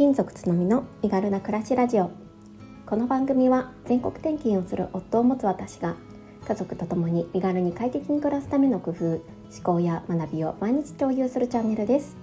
[0.00, 2.10] 金属つのみの身軽な暮らしラジオ。
[2.86, 5.94] この番組は全国転勤をする夫を持つ私が
[6.48, 9.20] 家族と共に身軽に快適に暮らすための工夫思
[9.62, 12.16] 考や学びを毎日共有するチャンネルです。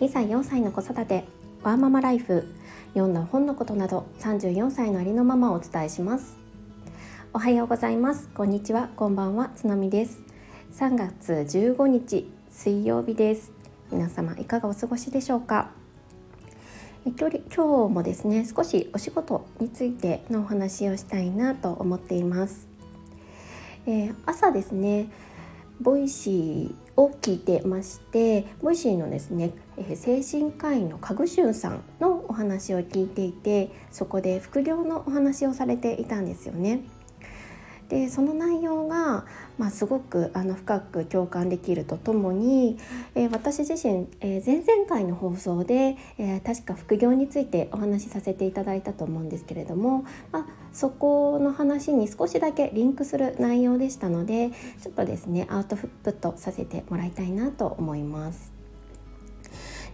[0.00, 1.24] 2歳4歳の子育て
[1.62, 2.48] ワーママライフ
[2.94, 6.38] 読んだ本のことなど34歳のありのままをお伝えします。
[7.34, 8.30] おはようございます。
[8.30, 8.88] こんにちは。
[8.96, 9.50] こんばんは。
[9.54, 10.22] つのみです。
[10.72, 13.52] 3月15日水曜日です。
[13.92, 15.83] 皆様いかがお過ごしでしょうか？
[17.06, 22.66] 今日今日もですね少しお仕事についてのお話をしたいなと思っています、
[23.86, 25.10] えー、朝ですね
[25.82, 36.84] Voicy を聞いてまして Voicy のですね、え精神科医のカグシュンさんのお話を聞いていてそこで副業のお話をされていたんですよね。
[37.88, 39.26] でその内容が、
[39.58, 42.78] まあ、すごくあの深く共感できるとともに、
[43.14, 54.50] えー、私自身、えー、前々回の放送で、えー、確か副業についてお話しさせていただいたと思うんですけれども、まあ、そこの話に少しだけリンクする内容でしたので
[54.82, 58.53] ちょっとですねアウトプットさせてもらいたいなと思います。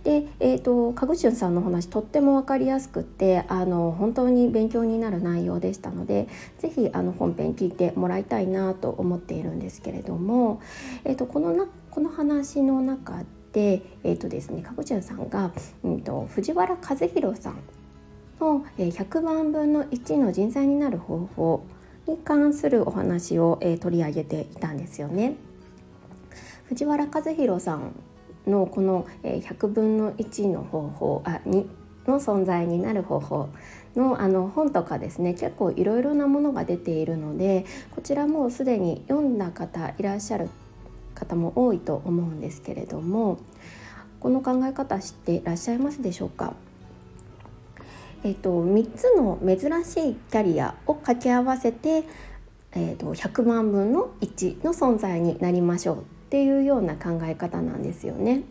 [0.05, 10.63] で、えーと、かぐしゅんさんの話とっても分かりやすくってあの本当に勉強になる内容でしたので是非本編聞いてもらいたいなと思っているんですけれども、
[11.05, 17.59] えーと、このなこの話の中で、えーとですね、かぐしゅんさんが、うんと、藤原和弘さん
[18.41, 21.65] の100万分の1の人材になる方法
[22.07, 25.35] に関するお話を、えー、取り上げていたんですよね。
[26.65, 27.93] 藤原和弘さん
[28.47, 31.67] のこの100分の1の方法あ2
[32.07, 33.49] の存在になる方法
[33.97, 40.49] のあの本とかですね結構いろいろなものが出ているのでこちらもうすでに読んだ方いらっしゃる
[41.15, 43.39] 方も多いと思うんですけれども
[44.21, 46.55] この考え方知っていらっしゃいますでしょうか？
[48.23, 52.05] えっと、3つの珍しいキャリアを掛け合わせて、
[52.73, 56.20] えっと、100万分の1の存在になりましょう。
[56.31, 58.45] っていうような考え方なんですよね。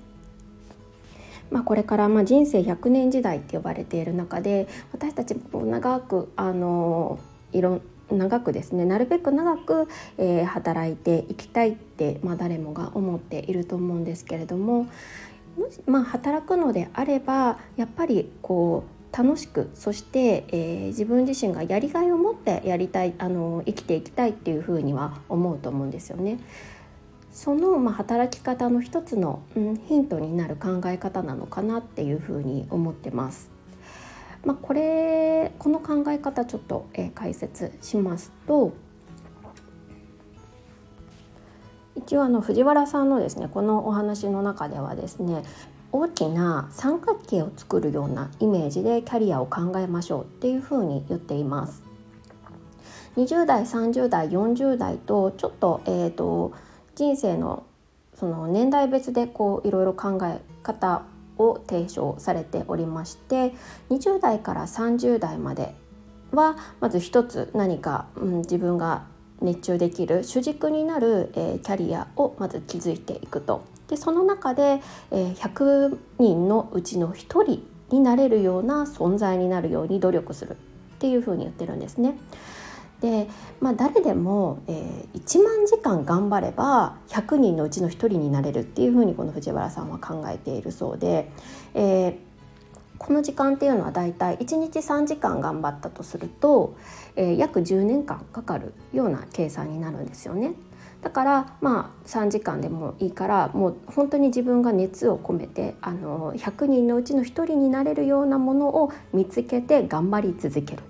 [1.49, 7.19] まあ、これからま人生100年時代って呼ばれている中で私たちも長くあの
[7.53, 7.79] いろ
[8.11, 9.87] 長くですねなるべく長く、
[10.17, 14.87] えー、働いていきたいって、まあ、誰もが思っていると思うんですけれども
[15.57, 26.39] もしまあ、働くのであればやっぱりこう楽しくそして、えー、自分自身がやりがいを持ってやりたいあの生きていきたいっていうふうには思うと思うんですよね。
[27.31, 33.51] その、まあ、働き方の一つの、うん、ヒントになる考え方なのかなっていうふうに思ってます。
[34.45, 38.71] まあ、これこの考え方ちょっと、えー、解説しますと
[41.95, 45.43] 一応あの藤原さんのですねこのお話の中ではですね
[45.91, 51.83] 大きな三角形を作るようなイメージでキャリアを考えましょうっていうふうに言っています。
[53.17, 56.53] 20代30代40代とちょっと,、えーと
[56.99, 57.63] 人生の
[58.13, 61.03] その年代別でこういろいろ考え方
[61.37, 63.53] を提唱されておりまして
[63.89, 65.73] 20代から30代まで
[66.33, 69.05] はまず一つ何か、うん、自分が
[69.39, 80.55] 熱中できる主軸になる、えー、キャリアをまず築いていくとでその中で、えー、100人のうちの1人になれるような存在になるように努力するっ
[80.99, 82.17] ていうふうに言ってるんですね。
[83.01, 83.27] で、
[83.61, 91.29] まあ、誰でも、えー、1万時間頑張れば100人のうちの1人になれるっていうふうにこの藤原さんは考えているそうで、
[91.73, 92.15] えー、
[92.97, 96.75] この時間っていうのはだいたい1日3時間頑張ったとすると、
[97.15, 100.53] えー、約10年間かかるような計算になるんですよね。
[101.01, 110.83] だからまあ3時間でもいいからもう本当に自分が熱を込めてあの100人のうちの1人になれるようなものを見つけて頑張り続ける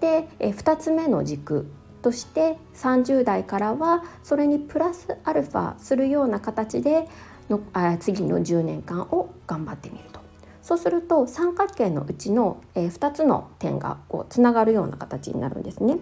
[0.00, 1.70] で2つ目の軸
[2.02, 7.06] として30代からはそれにプラスアルファするような形で
[7.48, 10.20] のあ次の10年間を頑張ってみると
[10.62, 15.98] そうすると三角形のうちの、え2つの点がこうつながるような形になるんですね。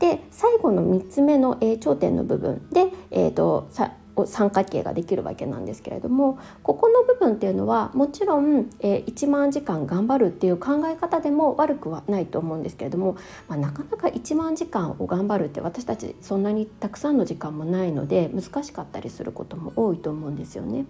[0.00, 3.92] で最後の3つ目の、頂点の部分で、えーと、さ
[4.26, 13.16] 三角形ができるわけなんですけれどもここの部分っていうのはもちろん、えー、1万時間頑張るっていう考え方でも悪くはないと思うんですけれども、
[13.48, 20.84] まあ、なかなか1万時間を頑張るって私たちそんなにたくさんの時間もないので難しかったりすることも多いと思うんですよね。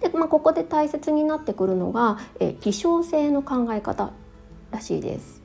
[0.00, 4.12] でまあ、ここで大切になってくるのが、えー、希少性の考え方
[4.70, 5.42] らしいです。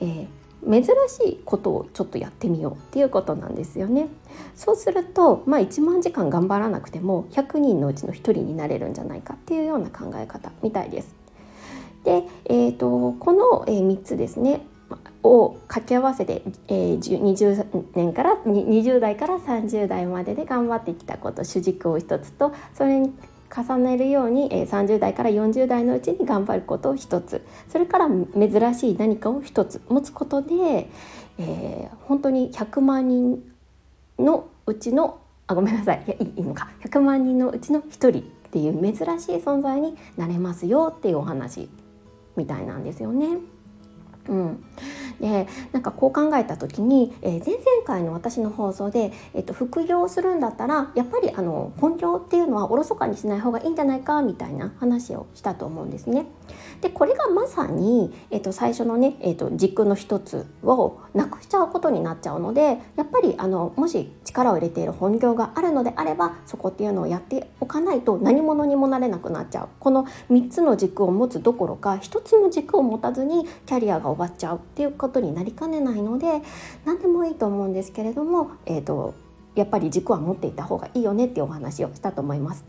[0.00, 0.26] えー、
[0.68, 4.08] 珍しいことをちょっとやってみようっていうことなんですよね。
[4.54, 11.14] そうすると、まあ、1万時間頑張らなくても100人のうちの1人になれるんじゃないかっていうような考え方みたいです。
[12.04, 14.66] で、えーと、この、3つですね
[15.22, 23.12] を掛け合わせて、えー、20年から20代から30代までで頑張ってきたこと主軸を一つとそれに
[23.54, 27.44] 重ねるように、え、30代から40代のうちに頑張ることを一つ。
[27.68, 30.88] それから珍しい何かを一つ持つことで、
[31.38, 33.42] えー、本当に100万人
[34.18, 36.04] のうちのあごめんなさい。
[36.06, 36.70] いやいいのか。
[36.84, 41.68] 100万人のうちの1人っていう珍しい存在になれますよっていうお話
[42.36, 43.38] みたいなんですよね。
[44.28, 44.64] うん、
[45.20, 56.26] でなんかこう考えた時に、えー、前々回の私の放送で、えーと、副業するんだったらやっぱりあの本業っていうのはおろそかにしない方がいいんじゃないかみたいな話をしたと思うんですね。
[56.80, 76.40] でこれがまさに、えーと、最初のね、えーと、軸の一つをなくしちゃうことになっちゃうのでやっぱりあのもし力を入れている本業があるのであればそこっていうのをやっておかないと何者にもなれなくなっちゃうこの3つの軸を持つどころか1つの軸を持たずにキャリアが終わっちゃうっていうこことになりかねないので
[76.84, 79.14] 何でもいいと思うんですけれども、えーと、
[79.56, 82.64] やっぱり軸は持っていた方がいいよねっていうお話をしたと思います。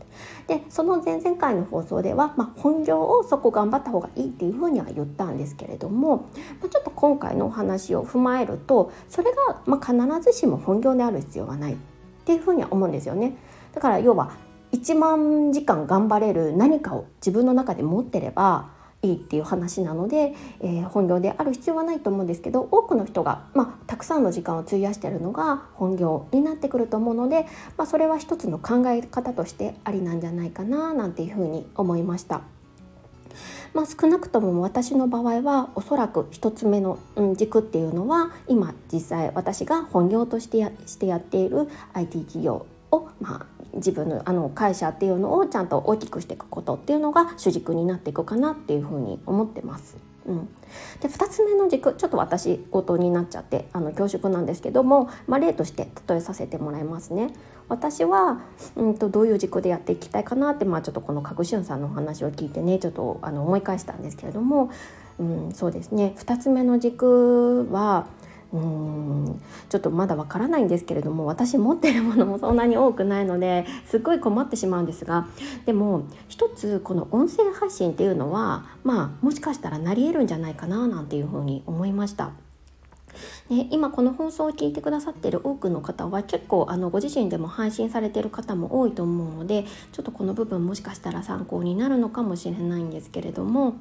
[0.48, 6.28] でその前々回の放送では、まあ、本業をそこ頑張った方がいいっていうふうには言ったんですけれども、
[6.60, 11.76] まあ、ちょっと今回のお話を踏まえるとそれが、まあ、必ずしも本業である必要はないっ
[12.24, 13.36] ていうふうには思うんですよね。
[13.72, 14.32] だから要は
[14.72, 18.70] 1万時間頑張れる何かを自分の中で持ってれば
[19.02, 27.46] いいっていう話なので、えー、本業である必要はないと思うんですけど多くの人が、まあ、たくさんの時間を費やしているのが本業になってくると思うので、
[27.76, 32.42] まあ、それは一つの考え方としてありなんじゃないかななんていうふうに思いました。
[33.74, 36.98] まあ、少なくとも私の場合はおそらく1つ目の
[37.36, 43.46] 軸っていうのは今実際私が本業としてやしてやっている IT 企業を、まあ、
[43.84, 49.96] 自分のあの会社っていうのをちゃんと大きくしていくことっていうのが主軸になっていくかなっていうふうに思ってます。
[50.24, 50.48] うん、
[51.00, 57.34] で2つ目の軸ちょっと私ごとになっちゃってあの恐縮なんですけども、まあ、例として例えさせてもらいますね。
[57.68, 58.40] 私は、
[58.76, 64.70] うんと、どういう軸でやっていきたいかなって、まあ、ちょっとこのかぐしゅんさんのお話を聞いてねちょっとあの思い返したんですけれども、
[65.18, 68.06] うん、そうですね2つ目の軸は
[68.52, 69.40] うん
[69.70, 75.26] ちょっとまだわからないんですけれども私持ってるものもそんなに多くないのですっごい困ってしまうんですが
[75.64, 82.32] でも一つこの音声配信っていうのはまあもしかしたらなり得るんじゃないかななんていうふうに思いました。
[83.50, 93.74] ね、今この放送を聞いてくださってる多くの方は結構あのご自身でも配信されてる方も多いと思うのでちょっとこの部分もしかしたら参考になるのかもしれないんですけれども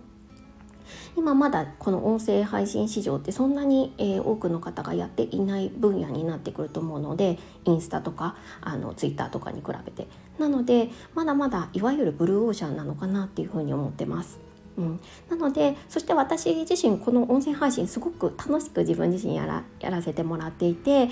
[1.16, 10.08] 今まだこの音声配信市場ってそんなに、えー、多くの方がやっていない分野になってくると思うのでインスタとかあのツイッターとかに比べて
[10.40, 14.40] なのでまだまだいわゆるブルーオーシャンなのかなっていうふうに思ってます。
[14.78, 15.00] うん、
[15.30, 21.10] なのでそして私自身この音声配信すごく楽しく自分自身やらやらせてもらっていて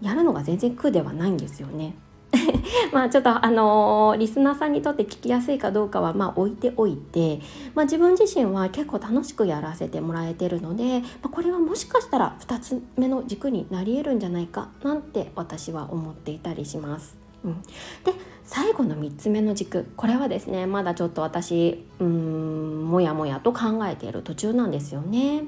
[0.00, 1.96] やるのが全然苦ではないんですよね。
[2.92, 7.40] まあちょっとあのー、リスナーさんにとって聞きやすいかどうかはまあ置いておいて、
[7.74, 17.16] まあ、自分自身は結構楽しくやらせてもらえてるので、まあ、これはもしかしたら2つ目の軸になり得るんじゃないかなんて私は思っていたりします。
[17.44, 17.60] うん、
[18.04, 18.14] で
[18.44, 25.44] 最後の3つ目の軸これはですねまだちょっと私うんもやもやと考えている途中なんですよね。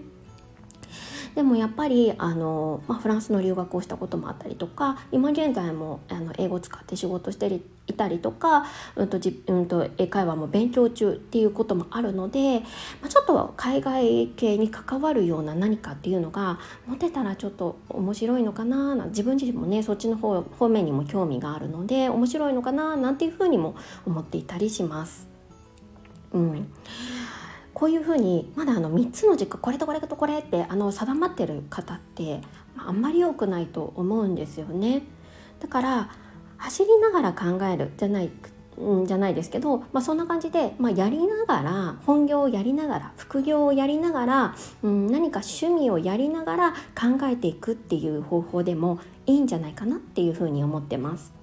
[1.36, 8.64] でもやっぱりあの、まあ、フランスの留学をしたこともあったりとか今現在もあの英語使って仕事していたりとか、
[8.96, 12.60] うんとじうんと、英会話も勉強中っていうこともあるので、
[13.02, 23.76] まあ、ちょっと海外系に関わるような何かっていうのが持てたらちょっと面白いのかな自分自身もねそっちの方方面にも興味があるので面白いのかななんていうふうにも
[24.06, 25.28] 思っていたりします。
[26.32, 26.66] うん
[27.76, 32.40] こういうふうにまだあの3つの軸これとこれとこれってあの定まってる方って
[32.74, 35.02] あんまり多くないと思うんですよね。
[35.60, 36.10] だから
[36.56, 38.30] 走りながら考えるじゃない
[38.80, 51.34] んじゃないですけど、まあ、そんな感じで、まあ、やりながら本業をやりながら副業をやりながら、うん、何か趣味をやりながら考えていくっていう方法でもいいんじゃないかなっていうふうに思ってます。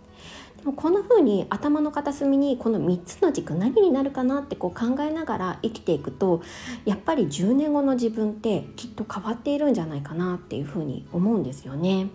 [0.71, 6.41] こんな風に頭の片隅にこの3つの軸何になるかなってこう考えながら生きていくと
[6.85, 12.07] やっぱり10年後の自分ってきっと変わっているんじゃないかなっていう風に思うんですよね。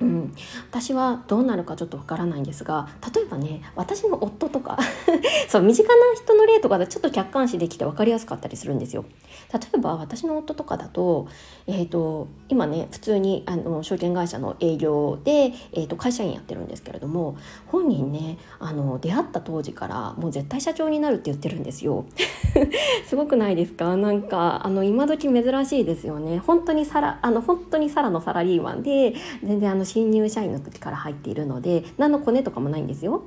[0.00, 0.34] うん、
[0.70, 4.78] 私はどうなるかちょっとわからないんですが例えばね私の夫とか
[5.48, 9.04] そう身近な人の例とかでちょっと客観視できて分かりやすかったりするんですよ。
[9.52, 11.26] 例えば私の夫とかだと,、
[11.66, 22.04] えーと、今ね普通にあの証券会社の営業で、えーと、会社員やってるんですけれども本人ねあの出会った当時からもう絶対社長になるって言ってるんですよ。
[23.06, 23.96] すごくないですか？
[23.96, 26.38] なんかあの今時珍しいですよね。
[26.38, 33.22] 本当にさらあの本当にサラのサラリーマンで全然あの新入社員の時から入っているので何のコネとかもないんですよ。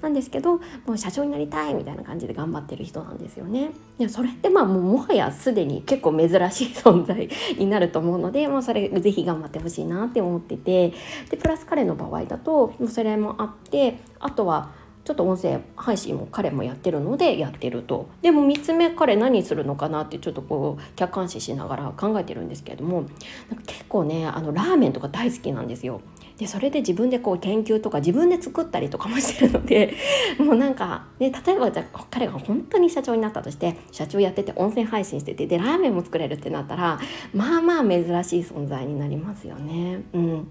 [0.00, 3.70] なんですけどもう社長になりたいみたいな感じで頑張ってる人なんですよね。
[3.98, 10.92] いやそれってまあもうもはやすでに結構珍しい存在になると思うのでもうそれぜひ頑張ってほしいなって思ってて
[11.30, 14.70] でプラス彼の場合だとそれもあってあとは
[15.08, 23.06] ちょっと音声配信も彼もやってるのでやってるとでも3つ目彼何するのかなってちょっとこう客観視しながら考えてるんですけれども
[23.48, 26.02] なんか結構ねあのラーメンとか大好きなんですよ。
[26.36, 29.94] でそれで自分でこう研究とか自分で作ったりとかもしてるので
[30.38, 37.00] もうなんか、ね、例えばじゃ彼が本当に社長になったとして社長やってて音声配信しててでラーメンも作れるってなったら
[37.32, 40.02] まあまあ珍しい存在になりますよね。
[40.12, 40.48] うん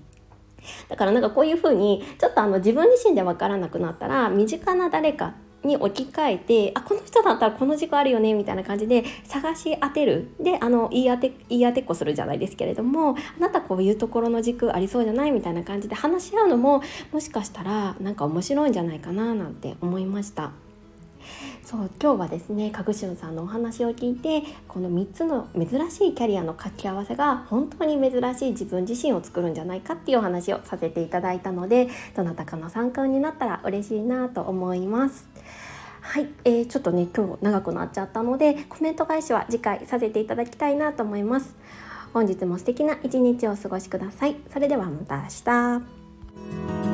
[0.89, 5.33] だからなんかこういうふうにちょっとあの自分自身で分からなくなったら身近な誰か
[5.63, 15.31] に置き換えてあこの人だったらこの軸あるよねみたいな感じで探し当てるであの言い当て言い当てっこするじゃないですけれどもあなたこういうところの軸ありそうじゃない？
[15.31, 20.51] みたいな感じで話し合うのももしかしたらなんか面白いんじゃないかななんて思いました。
[21.69, 35.27] そう今日はですねかぐしゅんさんのお話を聞いてこの3つの珍しいキャリアの掛け合わせが本当に珍しい自分自身を作るんじゃないかっていうお話をさせていただいたのでどなたかの参考になったら嬉しいなと思います。
[35.99, 41.53] はい、えー、ちょっとね今日長くなっちゃったのでコメント返しは次回させていただきたいなと思います。
[42.13, 44.37] 本日も素敵な一日をお過ごしください。
[44.53, 46.86] それではまた明日。